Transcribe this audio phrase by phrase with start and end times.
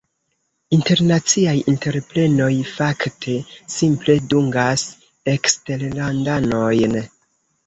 [0.75, 3.35] internaciaj entreprenoj- fakte
[3.75, 4.87] simple dungas
[5.35, 6.99] eksterlandanojn.